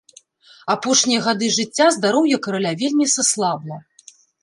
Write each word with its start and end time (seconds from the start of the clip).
Апошнія 0.75 1.19
гады 1.27 1.51
жыцця 1.59 1.91
здароўе 1.99 2.43
караля 2.49 2.73
вельмі 2.83 3.05
саслабла. 3.19 3.83